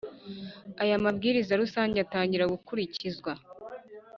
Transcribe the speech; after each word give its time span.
Aya 0.83 1.03
mabwiriza 1.05 1.59
rusange 1.61 1.97
atangira 1.99 2.51
gukurikizwa 2.53 3.31